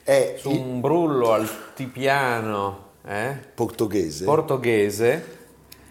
è 0.04 0.38
Su 0.40 0.52
un 0.52 0.80
brullo 0.80 1.34
altipiano 1.34 2.92
eh, 3.06 3.38
portoghese. 3.54 4.24
Portoghese, 4.24 5.39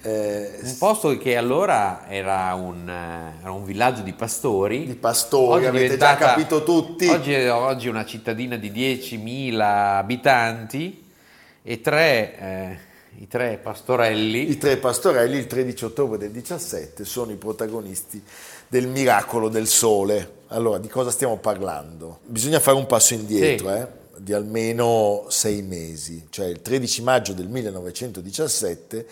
eh, 0.02 0.60
un 0.62 0.76
posto 0.78 1.16
che 1.18 1.36
allora 1.36 2.08
era 2.08 2.54
un, 2.54 2.88
eh, 2.88 3.40
era 3.40 3.50
un 3.52 3.64
villaggio 3.64 4.02
di 4.02 4.12
pastori. 4.12 4.86
di 4.86 4.94
pastori, 4.94 5.66
Oggi 5.66 5.66
avete 5.66 5.96
già 5.96 6.16
capito 6.16 6.62
tutti. 6.62 7.08
Oggi 7.08 7.32
è, 7.32 7.52
oggi 7.52 7.88
è 7.88 7.90
una 7.90 8.04
cittadina 8.04 8.56
di 8.56 8.70
10.000 8.70 9.96
abitanti 9.98 11.04
e 11.62 11.80
tre, 11.80 12.38
eh, 12.38 12.78
i 13.18 13.26
tre 13.26 13.58
pastorelli. 13.60 14.50
I 14.50 14.58
tre 14.58 14.76
pastorelli 14.76 15.36
il 15.36 15.46
13 15.46 15.84
ottobre 15.86 16.18
del 16.18 16.30
17 16.30 17.04
sono 17.04 17.32
i 17.32 17.36
protagonisti 17.36 18.22
del 18.68 18.86
miracolo 18.86 19.48
del 19.48 19.66
sole. 19.66 20.36
Allora, 20.48 20.78
di 20.78 20.88
cosa 20.88 21.10
stiamo 21.10 21.36
parlando? 21.38 22.20
Bisogna 22.24 22.60
fare 22.60 22.76
un 22.76 22.86
passo 22.86 23.14
indietro, 23.14 23.68
Sì. 23.68 23.74
eh, 23.80 23.86
di 24.18 24.32
almeno 24.32 25.26
sei 25.28 25.62
mesi, 25.62 26.26
cioè 26.30 26.46
il 26.46 26.60
13 26.62 27.02
maggio 27.02 27.32
del 27.34 27.48
1917 27.48 29.06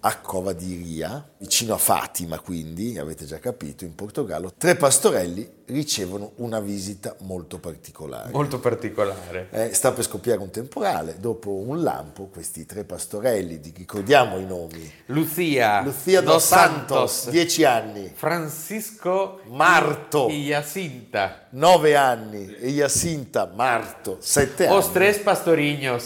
a 0.00 0.16
Cova 0.16 0.52
di 0.52 0.76
Ria, 0.76 1.28
vicino 1.38 1.74
a 1.74 1.78
Fatima 1.78 2.38
quindi, 2.38 2.98
avete 2.98 3.26
già 3.26 3.38
capito, 3.38 3.84
in 3.84 3.94
Portogallo, 3.94 4.52
tre 4.56 4.74
pastorelli 4.76 5.58
ricevono 5.66 6.32
una 6.36 6.58
visita 6.58 7.14
molto 7.20 7.58
particolare. 7.58 8.30
Molto 8.32 8.58
particolare. 8.58 9.48
Eh, 9.50 9.74
sta 9.74 9.92
per 9.92 10.04
scoppiare 10.04 10.40
un 10.40 10.50
temporale, 10.50 11.16
dopo 11.18 11.50
un 11.50 11.82
lampo 11.82 12.28
questi 12.32 12.64
tre 12.64 12.84
pastorelli, 12.84 13.60
di, 13.60 13.72
ricordiamo 13.76 14.38
i 14.38 14.46
nomi, 14.46 14.90
Lucia, 15.06 15.82
Lucia 15.82 16.22
dos 16.22 16.44
Santos, 16.44 17.28
10 17.28 17.64
anni, 17.64 18.10
Francisco 18.14 19.40
Marto. 19.48 20.28
e 20.28 20.34
Jacinta. 20.34 21.46
9 21.50 21.94
anni, 21.94 22.54
e 22.56 22.70
Jacinta 22.70 23.50
Marto, 23.54 24.16
7 24.20 24.66
anni. 24.66 24.76
Os 24.76 24.92
tres 24.92 25.18
pastoriños. 25.18 26.04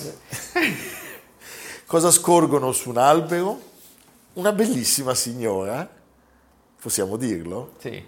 Cosa 1.87 2.11
scorgono 2.11 2.73
su 2.73 2.91
un 2.91 2.99
albero? 2.99 3.73
Una 4.35 4.53
bellissima 4.53 5.15
signora, 5.15 5.89
possiamo 6.83 7.17
dirlo? 7.17 7.75
Sì. 7.79 8.03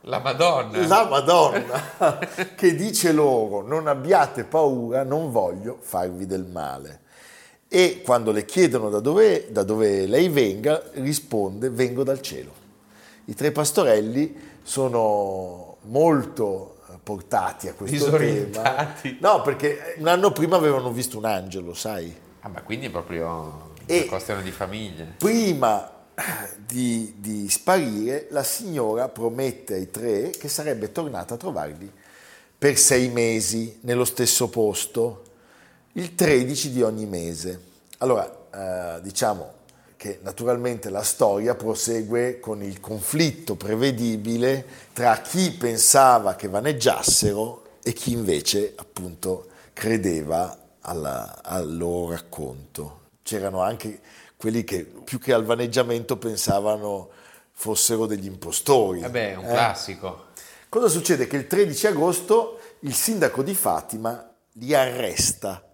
La 0.00 0.18
Madonna. 0.18 0.86
La 0.86 1.08
Madonna 1.08 2.18
che 2.56 2.74
dice 2.74 3.12
loro 3.12 3.62
non 3.62 3.86
abbiate 3.86 4.42
paura, 4.42 5.04
non 5.04 5.30
voglio 5.30 5.78
farvi 5.80 6.26
del 6.26 6.44
male. 6.44 7.02
E 7.68 8.02
quando 8.04 8.32
le 8.32 8.44
chiedono 8.44 8.88
da 8.90 8.98
dove, 8.98 9.46
da 9.52 9.62
dove 9.62 10.06
lei 10.06 10.28
venga, 10.28 10.82
risponde 10.94 11.70
vengo 11.70 12.02
dal 12.02 12.20
cielo. 12.20 12.52
I 13.26 13.34
tre 13.34 13.52
pastorelli 13.52 14.58
sono 14.62 15.76
molto 15.82 16.78
eh, 16.90 16.98
portati 17.00 17.68
a 17.68 17.74
questo 17.74 18.06
tema. 18.06 18.18
Disorientati. 18.18 19.18
No, 19.20 19.40
perché 19.42 19.94
un 19.98 20.08
anno 20.08 20.32
prima 20.32 20.56
avevano 20.56 20.90
visto 20.90 21.16
un 21.16 21.26
angelo, 21.26 21.74
sai? 21.74 22.12
Ah, 22.40 22.48
ma 22.48 22.60
quindi 22.62 22.90
proprio 22.90 23.63
E- 23.86 24.06
questione 24.06 24.42
di 24.42 24.50
famiglia. 24.50 25.04
Prima 25.18 25.90
di, 26.56 27.14
di 27.18 27.48
sparire, 27.48 28.28
la 28.30 28.42
signora 28.44 29.08
promette 29.08 29.74
ai 29.74 29.90
tre 29.90 30.30
che 30.30 30.48
sarebbe 30.48 30.92
tornata 30.92 31.34
a 31.34 31.36
trovarli 31.36 31.90
per 32.56 32.78
sei 32.78 33.08
mesi 33.08 33.78
nello 33.82 34.04
stesso 34.04 34.48
posto, 34.48 35.22
il 35.92 36.14
13 36.14 36.72
di 36.72 36.82
ogni 36.82 37.06
mese. 37.06 37.60
Allora, 37.98 38.96
eh, 38.98 39.02
diciamo 39.02 39.52
che 39.96 40.20
naturalmente 40.22 40.88
la 40.90 41.02
storia 41.02 41.54
prosegue 41.54 42.38
con 42.40 42.62
il 42.62 42.80
conflitto 42.80 43.56
prevedibile 43.56 44.64
tra 44.92 45.20
chi 45.20 45.50
pensava 45.52 46.34
che 46.36 46.48
vaneggiassero 46.48 47.78
e 47.82 47.92
chi 47.92 48.12
invece 48.12 48.72
appunto 48.76 49.48
credeva 49.72 50.56
alla- 50.80 51.40
al 51.42 51.76
loro 51.76 52.10
racconto. 52.12 53.00
C'erano 53.24 53.62
anche 53.62 54.00
quelli 54.36 54.62
che 54.62 54.84
più 54.84 55.18
che 55.18 55.32
al 55.32 55.44
vaneggiamento 55.44 56.18
pensavano 56.18 57.08
fossero 57.52 58.04
degli 58.04 58.26
impostori. 58.26 59.00
Vabbè, 59.00 59.32
è 59.32 59.36
un 59.36 59.44
eh. 59.46 59.48
classico. 59.48 60.26
Cosa 60.68 60.88
succede? 60.88 61.26
Che 61.26 61.36
il 61.36 61.46
13 61.46 61.86
agosto 61.86 62.58
il 62.80 62.92
sindaco 62.92 63.42
di 63.42 63.54
Fatima 63.54 64.30
li 64.52 64.74
arresta, 64.74 65.64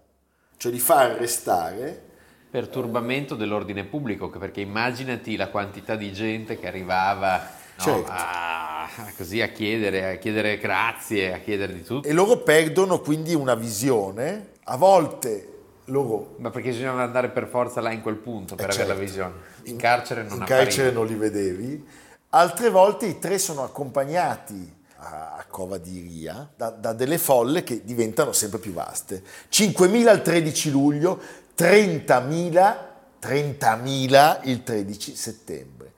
cioè 0.55 0.71
li 0.71 0.79
fa 0.79 0.99
arrestare 0.99 2.09
Per 2.49 2.67
turbamento 2.69 3.35
dell'ordine 3.35 3.83
pubblico, 3.83 4.29
perché 4.29 4.61
immaginati 4.61 5.35
la 5.35 5.49
quantità 5.49 5.95
di 5.95 6.13
gente 6.13 6.57
che 6.57 6.67
arrivava 6.67 7.37
no, 7.77 7.83
Certo. 7.83 8.11
a, 8.13 8.87
così 9.17 9.41
a 9.41 9.49
chiedere, 9.49 10.13
a 10.13 10.15
chiedere 10.15 10.57
grazie, 10.57 11.33
a 11.33 11.39
chiedere 11.39 11.73
di 11.73 11.83
tutto. 11.83 12.07
e 12.07 12.13
loro 12.13 12.37
perdono 12.37 12.99
quindi 12.99 13.33
una 13.33 13.55
visione. 13.55 14.51
A 14.65 14.77
volte 14.77 15.50
loro 15.85 16.35
Ma 16.37 16.49
perché 16.49 16.69
bisognava 16.69 17.01
andare 17.03 17.29
per 17.29 17.47
forza 17.47 17.81
là 17.81 17.91
in 17.91 18.01
quel 18.01 18.15
punto 18.15 18.55
per 18.55 18.69
Eh, 18.69 18.73
avere 18.73 18.87
la 18.87 18.93
certo. 18.95 19.01
visione. 19.05 19.33
In 19.63 19.77
carcere 19.77 20.23
non 20.23 20.35
in 20.37 20.41
appariva. 20.43 20.63
carcere 20.63 20.91
non 20.91 21.05
li 21.05 21.15
vedevi. 21.15 21.87
Altre 22.29 22.69
volte 22.69 23.07
i 23.07 23.19
tre 23.19 23.37
sono 23.37 23.63
accompagnati 23.63 24.73
a, 24.97 25.35
a 25.37 25.45
Cova 25.49 25.77
di 25.77 25.99
Ria 25.99 26.49
da, 26.55 26.69
da 26.69 26.93
delle 26.93 27.17
folle 27.17 27.63
che 27.63 27.83
diventano 27.83 28.31
sempre 28.31 28.59
più 28.59 28.71
vaste. 28.71 29.21
5.000 29.51 30.13
il 30.13 30.21
13 30.21 30.71
luglio, 30.71 31.19
30.000, 31.57 32.75
30.000 33.21 34.39
il 34.43 34.63
13 34.63 35.15
settembre. 35.15 35.91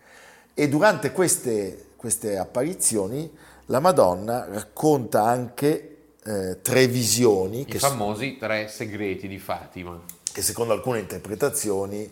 E 0.53 0.67
durante 0.69 1.11
queste, 1.11 1.87
queste 1.95 2.37
apparizioni 2.37 3.31
la 3.67 3.79
Madonna 3.79 4.45
racconta 4.49 5.23
anche 5.23 5.92
eh, 6.25 6.61
tre 6.61 6.87
visioni 6.87 7.61
I 7.61 7.65
che, 7.65 7.79
famosi 7.79 8.37
tre 8.37 8.67
segreti 8.67 9.27
di 9.27 9.39
Fatima. 9.39 9.99
che 10.31 10.41
secondo 10.41 10.73
alcune 10.73 10.99
interpretazioni 10.99 12.11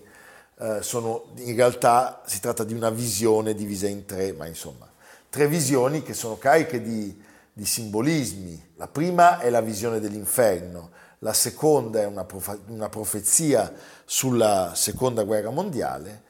eh, 0.59 0.81
sono 0.81 1.31
in 1.37 1.55
realtà 1.55 2.21
si 2.25 2.39
tratta 2.39 2.63
di 2.63 2.73
una 2.73 2.89
visione 2.91 3.55
divisa 3.55 3.87
in 3.87 4.05
tre, 4.05 4.31
ma 4.33 4.45
insomma, 4.45 4.87
tre 5.29 5.47
visioni 5.47 6.03
che 6.03 6.13
sono 6.13 6.37
cariche 6.37 6.81
di, 6.81 7.19
di 7.51 7.65
simbolismi. 7.65 8.73
La 8.75 8.87
prima 8.87 9.39
è 9.39 9.49
la 9.49 9.61
visione 9.61 9.99
dell'inferno, 9.99 10.91
la 11.19 11.33
seconda 11.33 12.01
è 12.01 12.05
una, 12.05 12.25
profa- 12.25 12.59
una 12.67 12.89
profezia 12.89 13.73
sulla 14.05 14.73
seconda 14.75 15.23
guerra 15.23 15.49
mondiale 15.49 16.23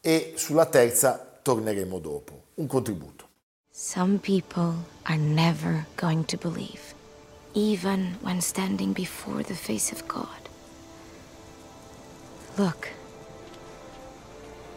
e 0.00 0.32
sulla 0.36 0.66
terza 0.66 1.38
torneremo 1.42 1.98
dopo. 1.98 2.44
Un 2.54 2.66
contributo. 2.66 3.24
Some 3.70 4.18
people 4.18 4.72
are 5.02 5.18
never 5.18 5.86
going 5.96 6.24
to 6.24 6.38
believe, 6.38 6.94
even 7.56 8.18
when 8.20 8.40
standing 8.42 8.92
before 8.92 9.42
the 9.42 9.54
face 9.54 9.90
of 9.90 10.06
God. 10.06 10.26
Look, 12.56 12.88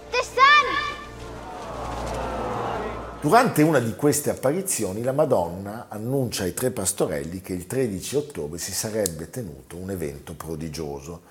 The 0.09 0.24
sun! 0.24 0.67
Durante 3.21 3.62
una 3.63 3.79
di 3.79 3.93
queste 3.95 4.29
apparizioni 4.29 5.03
la 5.03 5.12
Madonna 5.12 5.88
annuncia 5.89 6.43
ai 6.43 6.53
tre 6.53 6.71
pastorelli 6.71 7.41
che 7.41 7.51
il 7.51 7.67
13 7.67 8.15
ottobre 8.15 8.57
si 8.57 8.71
sarebbe 8.71 9.29
tenuto 9.29 9.75
un 9.75 9.91
evento 9.91 10.33
prodigioso 10.36 11.24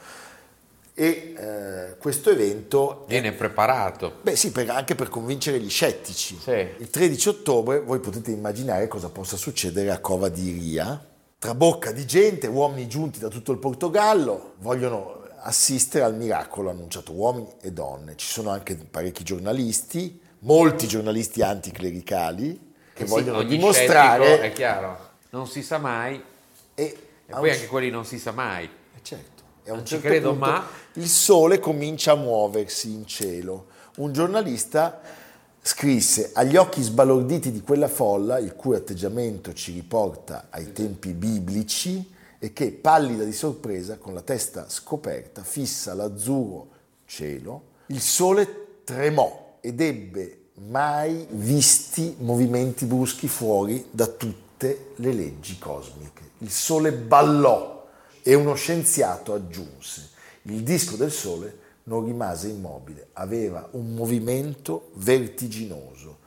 e 0.93 1.35
eh, 1.35 1.97
questo 1.97 2.29
evento 2.31 3.05
Viene 3.09 3.33
preparato. 3.33 4.17
Beh 4.21 4.37
sì, 4.37 4.53
per- 4.53 4.69
anche 4.69 4.95
per 4.95 5.09
convincere 5.09 5.61
gli 5.61 5.71
scettici. 5.71 6.39
Sì. 6.39 6.67
Il 6.77 6.91
13 6.91 7.29
ottobre 7.31 7.81
voi 7.81 8.01
potete 8.01 8.33
immaginare 8.33 8.87
cosa 8.87 9.09
possa 9.09 9.39
succedere 9.39 9.91
a 9.91 9.99
Cova 9.99 10.29
di 10.29 10.51
Ria. 10.51 11.08
Trabocca 11.41 11.93
di 11.93 12.05
gente, 12.05 12.49
uomini 12.49 12.89
giunti 12.89 13.21
da 13.21 13.29
tutto 13.29 13.53
il 13.53 13.59
Portogallo, 13.59 14.55
vogliono 14.59 15.23
assistere 15.43 16.03
al 16.03 16.17
miracolo 16.17 16.69
annunciato, 16.71 17.13
uomini 17.13 17.47
e 17.61 17.71
donne. 17.71 18.17
Ci 18.17 18.27
sono 18.27 18.51
anche 18.51 18.75
parecchi 18.75 19.23
giornalisti, 19.23 20.21
molti 20.41 20.89
giornalisti 20.89 21.41
anticlericali 21.43 22.75
che 22.93 23.05
sì, 23.05 23.11
vogliono 23.11 23.45
dimostrare... 23.45 24.41
è 24.41 24.53
chiaro, 24.53 24.99
non 25.31 25.47
si 25.47 25.63
sa 25.63 25.79
mai, 25.79 26.21
E, 26.75 26.83
e 26.85 26.99
poi 27.31 27.51
un- 27.51 27.55
anche 27.55 27.67
quelli 27.69 27.91
non 27.91 28.05
si 28.05 28.19
sa 28.19 28.33
mai. 28.33 28.65
eh, 28.65 28.99
certo. 29.03 29.43
E 29.63 29.69
a 29.71 29.73
Non 29.75 29.81
un 29.83 29.87
certo 29.87 30.09
credo, 30.09 30.31
punto 30.31 30.45
ma- 30.45 30.67
il 30.95 31.07
sole 31.09 31.61
comincia 31.61 32.13
a 32.13 32.17
muoversi 32.17 32.91
in 32.93 33.07
cielo. 33.07 33.67
Un 33.99 34.13
giornalista 34.13 35.01
scrisse 35.69 36.31
agli 36.33 36.57
occhi 36.57 36.81
sbalorditi 36.81 37.53
di 37.53 37.61
quella 37.61 37.89
folla, 37.89 38.39
il 38.39 38.55
cui 38.55 38.75
atteggiamento 38.75 39.53
ci 39.53 39.73
riporta 39.73 40.47
ai 40.49 40.73
tempi 40.73 41.13
biblici, 41.13 42.11
e 42.39 42.55
che, 42.55 42.73
pallida 42.73 43.23
di 43.23 43.35
sorpresa, 43.35 43.99
con 43.99 44.15
la 44.15 44.23
testa 44.23 44.65
scoperta, 44.71 45.43
fissa 45.43 45.93
l'azzurro 45.93 46.69
cielo, 47.05 47.63
il 47.89 48.01
sole 48.01 48.79
tremò 48.85 49.59
ed 49.61 49.83
ebbe 49.83 50.45
mai 50.69 51.27
visti 51.29 52.17
movimenti 52.21 52.87
bruschi 52.87 53.29
fuori 53.29 53.89
da 53.91 54.07
tutte 54.07 54.93
le 54.97 55.13
leggi 55.13 55.59
cosmiche. 55.59 56.31
Il 56.39 56.51
sole 56.51 56.93
ballò 56.93 57.87
e 58.23 58.33
uno 58.33 58.55
scienziato 58.55 59.35
aggiunse, 59.35 60.09
il 60.45 60.63
disco 60.63 60.97
del 60.97 61.13
sole 61.13 61.59
non 61.89 62.05
rimase 62.05 62.49
immobile, 62.49 63.09
aveva 63.15 63.67
un 63.73 63.95
movimento 63.95 64.91
vertiginoso, 64.97 66.19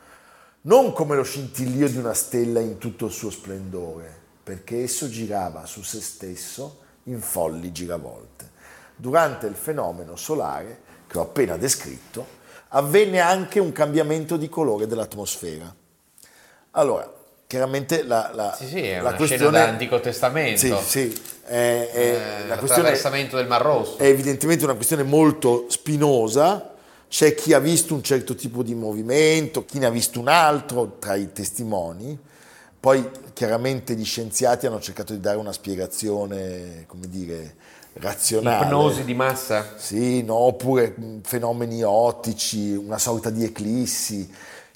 non 0.62 0.92
come 0.92 1.14
lo 1.16 1.22
scintillio 1.22 1.88
di 1.88 1.96
una 1.96 2.14
stella 2.14 2.60
in 2.60 2.78
tutto 2.78 3.06
il 3.06 3.12
suo 3.12 3.30
splendore, 3.30 4.20
perché 4.42 4.82
esso 4.82 5.08
girava 5.08 5.64
su 5.64 5.82
se 5.82 6.00
stesso 6.00 6.80
in 7.04 7.20
folli 7.20 7.70
giravolte. 7.70 8.50
Durante 8.96 9.46
il 9.46 9.54
fenomeno 9.54 10.16
solare 10.16 10.80
che 11.06 11.18
ho 11.18 11.22
appena 11.22 11.56
descritto, 11.56 12.40
avvenne 12.68 13.20
anche 13.20 13.60
un 13.60 13.70
cambiamento 13.70 14.36
di 14.36 14.48
colore 14.48 14.86
dell'atmosfera. 14.88 15.72
Allora, 16.72 17.12
chiaramente 17.52 18.02
la, 18.02 18.30
la, 18.32 18.54
Sì, 18.58 18.66
sì, 18.66 18.94
la 18.96 19.12
questione... 19.12 19.50
dell'Antico 19.58 20.00
Testamento. 20.00 20.58
Sì, 20.58 20.74
sì, 21.10 21.22
è- 21.44 21.90
è- 21.92 21.98
Eh, 21.98 22.46
la 22.46 22.56
questione 22.56 22.88
l'attraversamento 22.88 23.36
del 23.36 23.46
Mar 23.46 23.60
Rosso. 23.60 23.98
è 23.98 24.06
evidentemente 24.06 24.64
una 24.64 24.72
questione 24.72 25.02
molto 25.02 25.66
spinosa. 25.68 26.70
C'è 27.10 27.34
chi 27.34 27.52
ha 27.52 27.58
visto 27.58 27.92
un 27.92 28.02
certo 28.02 28.34
tipo 28.34 28.62
di 28.62 28.74
movimento, 28.74 29.66
chi 29.66 29.78
ne 29.78 29.84
ha 29.84 29.90
visto 29.90 30.18
un 30.18 30.28
altro 30.28 30.96
tra 30.98 31.14
i 31.14 31.30
testimoni. 31.30 32.18
Poi 32.80 33.06
chiaramente 33.34 33.94
gli 33.94 34.04
scienziati 34.04 34.64
hanno 34.66 34.80
cercato 34.80 35.12
di 35.12 35.20
dare 35.20 35.36
una 35.36 35.52
spiegazione, 35.52 36.84
come 36.86 37.06
dire, 37.06 37.54
razionale. 38.00 38.64
Ipnosi 38.64 39.04
di 39.04 39.12
massa? 39.12 39.74
Sì, 39.76 40.22
no, 40.22 40.36
oppure 40.36 40.94
mh, 40.96 41.18
fenomeni 41.22 41.82
ottici, 41.82 42.72
una 42.72 42.96
sorta 42.98 43.28
di 43.28 43.44
eclissi. 43.44 44.32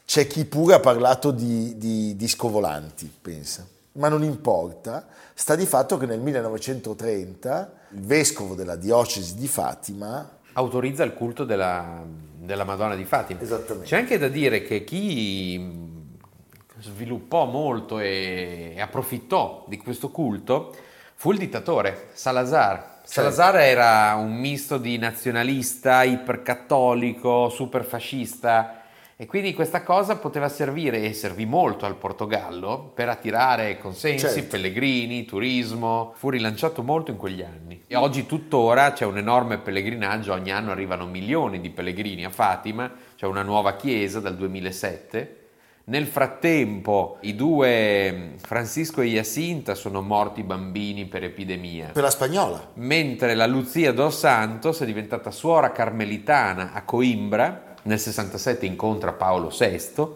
C'è 0.07 0.27
chi 0.27 0.47
pure 0.47 0.75
ha 0.75 0.81
parlato 0.81 1.31
di, 1.31 1.77
di 1.77 2.17
disco 2.17 2.49
volanti, 2.49 3.13
pensa. 3.21 3.67
Ma 3.93 4.09
non 4.09 4.23
importa, 4.23 5.07
sta 5.35 5.55
di 5.55 5.67
fatto 5.67 5.99
che 5.99 6.07
nel 6.07 6.21
1930 6.21 7.73
il 7.91 8.01
vescovo 8.01 8.55
della 8.55 8.77
diocesi 8.77 9.35
di 9.35 9.49
Fatima 9.49 10.37
Autorizza 10.59 11.05
il 11.05 11.13
culto 11.13 11.45
della, 11.45 12.03
della 12.35 12.65
Madonna 12.65 12.95
di 12.95 13.05
Fatima. 13.05 13.43
Esattamente. 13.43 13.89
C'è 13.89 13.99
anche 13.99 14.17
da 14.17 14.29
dire 14.29 14.63
che 14.63 14.85
chi 14.85 15.85
sviluppò 16.81 17.45
molto 17.45 17.99
e, 17.99 18.73
e 18.75 18.81
approfittò 18.81 19.67
di 19.69 19.77
questo 19.77 20.11
culto 20.11 20.75
fu 21.15 21.33
il 21.33 21.39
dittatore 21.39 22.09
Salazar. 22.15 23.01
Salazar 23.05 23.57
era 23.57 24.15
un 24.15 24.35
misto 24.35 24.79
di 24.79 24.97
nazionalista, 24.97 26.05
ipercattolico, 26.05 27.51
superfascista 27.51 28.76
e 29.19 29.25
quindi 29.25 29.55
questa 29.55 29.83
cosa 29.83 30.17
poteva 30.17 30.49
servire 30.51 31.03
e 31.03 31.15
servì 31.15 31.47
molto 31.47 31.87
al 31.87 31.97
Portogallo 31.97 32.91
per 32.95 33.09
attirare 33.09 33.79
consensi, 33.79 34.27
Certo. 34.27 34.49
pellegrini, 34.51 35.25
turismo. 35.25 36.13
Fu 36.17 36.29
rilanciato 36.29 36.83
molto 36.83 37.11
in 37.13 37.17
quegli 37.17 37.41
anni. 37.43 37.85
E 37.87 37.97
oggi 37.97 38.27
tuttora 38.27 38.93
c'è 38.93 39.07
un 39.07 39.17
enorme 39.17 39.57
pellegrinaggio, 39.59 40.35
ogni 40.35 40.51
anno 40.53 40.71
arrivano 40.71 41.07
milioni 41.07 41.61
di 41.63 41.71
pellegrini 41.71 42.25
a 42.27 42.31
Fatima, 42.31 42.93
c'è 43.17 43.25
una 43.25 43.43
nuova 43.43 43.77
chiesa 43.77 44.21
dal 44.21 44.37
2007. 44.37 45.41
Nel 45.89 46.07
frattempo 46.07 47.17
i 47.21 47.37
due 47.37 48.33
Francisco 48.39 49.01
e 49.03 49.07
Jacinta 49.07 49.77
sono 49.77 50.03
morti 50.03 50.43
bambini 50.43 51.07
per 51.07 51.23
epidemia. 51.23 51.91
per 51.93 52.03
la 52.03 52.11
spagnola. 52.11 52.73
Mentre 52.75 53.35
la 53.37 53.47
Lucia 53.47 53.93
dos 53.93 54.19
Santos 54.19 54.81
è 54.81 54.85
diventata 54.85 55.31
suora 55.31 55.71
carmelitana 55.71 56.73
a 56.73 56.83
Coimbra, 56.83 57.66
nel 57.87 57.99
67 57.99 58.67
incontra 58.67 59.13
Paolo 59.13 59.49
VI, 59.49 60.07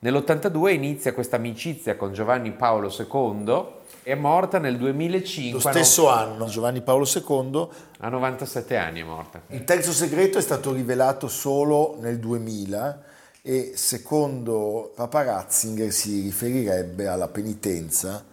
nell'82 0.00 0.72
inizia 0.72 1.14
questa 1.14 1.36
amicizia 1.36 1.96
con 1.96 2.12
Giovanni 2.12 2.52
Paolo 2.52 2.94
II, 2.96 3.74
è 4.02 4.14
morta 4.14 4.58
nel 4.58 4.76
2005, 4.76 5.52
Lo 5.52 5.58
stesso 5.58 6.08
anno 6.08 6.46
Giovanni 6.46 6.82
Paolo 6.82 7.06
II, 7.06 7.68
a 8.00 8.08
97 8.08 8.76
anni 8.76 9.00
è 9.00 9.04
morta. 9.04 9.42
il 9.48 9.64
terzo 9.64 9.92
segreto 9.92 10.38
è 10.38 10.42
stato 10.42 10.72
rivelato 10.72 11.26
solo 11.28 11.96
nel 12.00 12.18
2000 12.18 13.02
e 13.42 13.72
secondo 13.74 14.92
Papa 14.94 15.22
Ratzinger 15.22 15.92
si 15.92 16.22
riferirebbe 16.22 17.06
alla 17.06 17.28
penitenza 17.28 18.24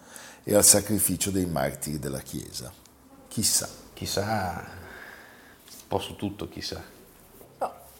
e 0.42 0.54
al 0.54 0.64
sacrificio 0.64 1.30
dei 1.30 1.46
martiri 1.46 1.98
della 1.98 2.20
Chiesa. 2.20 2.72
Chissà. 3.28 3.68
Chissà, 3.94 4.64
un 5.70 5.86
po' 5.88 5.98
su 5.98 6.16
tutto 6.16 6.48
chissà. 6.48 6.82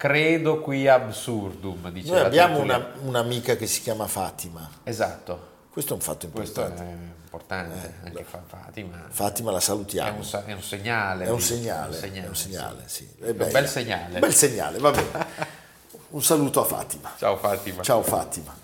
Credo 0.04 0.60
qui 0.60 0.86
absurdum, 0.86 1.90
dice 1.90 2.10
Noi 2.10 2.20
la 2.20 2.26
abbiamo 2.26 2.60
una- 2.60 2.90
un'amica 3.04 3.56
che 3.56 3.66
si 3.66 3.80
chiama 3.80 4.06
Fatima. 4.06 4.68
Esatto. 4.82 5.52
Questo 5.70 5.92
è 5.92 5.96
un 5.96 6.02
fatto 6.02 6.28
Questo 6.28 6.60
importante. 6.60 6.92
è 6.92 6.96
importante, 7.24 7.94
anche 8.04 8.24
Fa- 8.24 8.42
Fatima. 8.46 9.06
Fatima 9.08 9.50
la 9.50 9.56
È 9.56 9.60
salutiamo. 9.62 10.18
un, 10.18 10.24
sa- 10.24 10.44
è 10.44 10.52
un 10.52 10.60
segnale. 10.62 11.24
È 11.24 11.30
un 11.30 11.36
di- 11.36 11.42
segnale, 11.42 11.98
è 11.98 12.06
un 12.06 12.14
è 12.16 12.26
un 12.28 12.34
segnale, 12.36 12.82
sì. 12.84 13.08
È 13.18 13.30
Un 13.30 13.36
bella. 13.38 13.50
bel 13.50 13.66
segnale. 13.68 14.14
Un 14.14 14.20
bel 14.20 14.34
segnale, 14.34 14.78
va 14.78 14.90
bene. 14.90 15.26
Un 16.14 16.22
saluto 16.22 16.60
a 16.60 16.64
Fatima. 16.64 17.14
Ciao 17.16 17.36
Fatima. 17.38 17.82
Ciao 17.82 18.02
Fatima. 18.02 18.54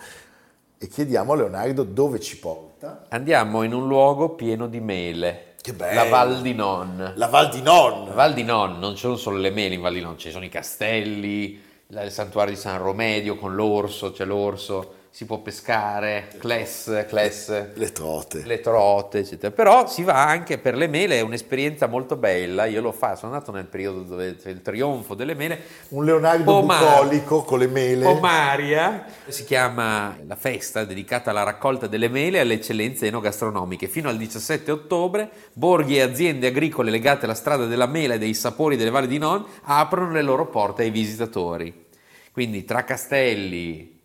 E 0.77 0.89
chiediamo 0.89 1.33
a 1.33 1.37
Leonardo 1.37 1.85
dove 1.85 2.21
ci 2.21 2.39
porta. 2.39 3.07
Andiamo 3.09 3.63
in 3.63 3.73
un 3.73 3.87
luogo 3.89 4.35
pieno 4.35 4.67
di 4.69 4.81
mele. 4.81 5.50
Che 5.61 5.75
bello. 5.75 5.95
La 5.95 6.09
Val 6.09 6.41
di 6.41 6.55
Non. 6.55 7.13
La 7.17 7.27
Val 7.27 7.51
di 7.51 7.61
Non. 7.61 8.07
La 8.07 8.15
Val 8.15 8.33
di 8.33 8.45
Non, 8.45 8.79
non 8.79 8.95
ci 8.95 9.01
sono 9.01 9.17
solo 9.17 9.37
le 9.39 9.51
mele 9.51 9.75
in 9.75 9.81
Val 9.83 9.93
di 9.93 10.01
Non, 10.01 10.17
ci 10.17 10.31
sono 10.31 10.45
i 10.45 10.49
castelli, 10.49 11.61
il 11.89 12.11
santuario 12.11 12.55
di 12.55 12.59
San 12.59 12.79
Romedio 12.79 13.37
con 13.37 13.55
l'orso, 13.55 14.13
c'è 14.13 14.25
l'orso, 14.25 14.95
si 15.13 15.25
può 15.25 15.39
pescare, 15.39 16.29
Cles, 16.39 17.05
Cles, 17.09 17.75
Le 17.75 17.91
trote. 17.93 18.43
le 18.45 18.61
trote, 18.61 19.19
eccetera. 19.19 19.53
Però 19.53 19.89
si 19.89 20.05
va 20.05 20.25
anche 20.27 20.57
per 20.59 20.77
le 20.77 20.87
mele, 20.87 21.19
è 21.19 21.21
un'esperienza 21.21 21.89
molto 21.89 22.15
bella, 22.17 22.65
io 22.67 22.81
lo 22.81 22.93
faccio, 22.93 23.17
sono 23.21 23.33
andato 23.33 23.51
nel 23.51 23.67
periodo 23.67 24.03
dove 24.03 24.37
c'è 24.37 24.51
il 24.51 24.63
trionfo 24.63 25.15
delle 25.17 25.35
mele. 25.35 25.61
Un 25.89 26.05
Leonardo 26.05 26.45
Pomar- 26.45 27.03
bucolico 27.03 27.43
con 27.43 27.59
le 27.59 27.67
mele. 27.67 28.05
Pomaria 28.05 29.05
si 29.27 29.45
chiama 29.45 30.17
la 30.27 30.37
festa 30.37 30.85
dedicata 30.85 31.31
alla 31.31 31.43
raccolta 31.43 31.89
delle 31.89 32.09
mele 32.09 32.39
e 32.39 32.41
alle 32.43 32.55
eccellenze 32.55 33.09
enogastronomiche. 33.09 33.89
Fino 33.89 34.09
al 34.09 34.17
17 34.17 34.71
ottobre, 34.71 35.29
borghi 35.55 35.97
e 35.97 36.03
aziende 36.03 36.47
agricole 36.47 36.91
legate 36.93 37.25
alla 37.25 37.35
strada 37.35 37.67
della 37.67 37.87
mela 37.87 38.15
e 38.15 38.19
dei 38.19 38.33
sapori 38.33 38.77
delle 38.77 38.91
valli 38.91 39.09
di 39.09 39.19
Non 39.19 39.45
aprono 39.65 40.13
le 40.13 40.23
loro 40.23 40.47
porte 40.47 40.83
ai 40.83 40.91
visitatori. 40.91 41.87
Quindi 42.33 42.65
tra 42.65 42.85
castelli 42.85 43.99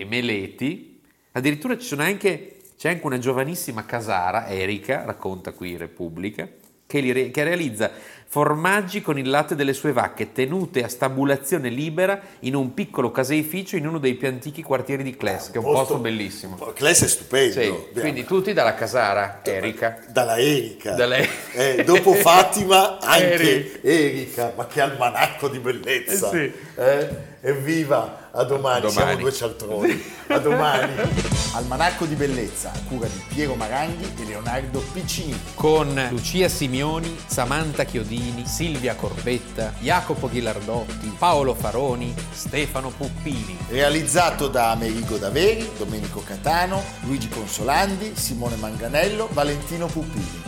e 0.00 0.04
meleti, 0.04 1.00
addirittura 1.32 1.76
ci 1.76 1.84
sono 1.84 2.02
anche, 2.02 2.58
c'è 2.78 2.90
anche 2.90 3.04
una 3.04 3.18
giovanissima 3.18 3.84
casara, 3.84 4.46
Erika, 4.46 5.04
racconta 5.04 5.50
qui 5.50 5.76
Repubblica, 5.76 6.48
che, 6.86 7.00
li 7.00 7.32
che 7.32 7.42
realizza 7.42 7.90
formaggi 8.30 9.02
con 9.02 9.18
il 9.18 9.28
latte 9.28 9.56
delle 9.56 9.72
sue 9.72 9.90
vacche 9.92 10.30
tenute 10.30 10.84
a 10.84 10.88
stabulazione 10.88 11.68
libera 11.68 12.20
in 12.40 12.54
un 12.54 12.74
piccolo 12.74 13.10
caseificio 13.10 13.74
in 13.74 13.88
uno 13.88 13.98
dei 13.98 14.14
più 14.14 14.28
antichi 14.28 14.62
quartieri 14.62 15.02
di 15.02 15.16
Cles, 15.16 15.50
che 15.50 15.54
è 15.54 15.58
un 15.58 15.64
posto, 15.64 15.98
bellissimo. 15.98 16.54
Cles 16.74 17.02
è 17.02 17.08
stupendo. 17.08 17.88
Sì, 17.92 18.00
quindi 18.00 18.24
tutti 18.24 18.52
dalla 18.52 18.74
casara, 18.74 19.40
Erika. 19.42 19.98
Dalla 20.10 20.38
Erika. 20.38 20.94
Da 20.94 21.06
lei. 21.06 21.28
Eh, 21.54 21.82
dopo 21.82 22.12
Fatima 22.14 23.00
anche 23.00 23.32
Eri. 23.32 23.80
Erika, 23.82 24.52
ma 24.56 24.68
che 24.68 24.80
almanacco 24.80 25.48
di 25.48 25.58
bellezza. 25.58 26.30
Eh 26.30 26.30
sì. 26.30 26.80
Eh? 26.80 27.27
Evviva, 27.40 28.30
a 28.32 28.42
domani, 28.42 28.86
A 28.86 28.88
domani. 28.88 28.92
siamo 28.92 29.16
due 29.16 29.32
cialtroni. 29.32 30.02
A 30.26 30.38
domani. 30.38 30.92
Almanacco 31.54 32.04
di 32.04 32.14
bellezza, 32.14 32.72
a 32.72 32.78
cura 32.88 33.06
di 33.06 33.22
Piero 33.28 33.54
Maranghi 33.54 34.12
e 34.18 34.24
Leonardo 34.24 34.80
Piccini. 34.92 35.40
Con 35.54 36.08
Lucia 36.10 36.48
Simioni, 36.48 37.16
Samantha 37.26 37.84
Chiodini, 37.84 38.44
Silvia 38.44 38.96
Corbetta, 38.96 39.72
Jacopo 39.78 40.28
Ghilardotti, 40.28 41.14
Paolo 41.16 41.54
Faroni, 41.54 42.12
Stefano 42.32 42.90
Puppini. 42.90 43.56
Realizzato 43.68 44.48
da 44.48 44.70
Amerigo 44.72 45.16
Daveri, 45.16 45.70
Domenico 45.78 46.20
Catano, 46.24 46.82
Luigi 47.02 47.28
Consolandi, 47.28 48.12
Simone 48.16 48.56
Manganello, 48.56 49.28
Valentino 49.32 49.86
Puppini. 49.86 50.47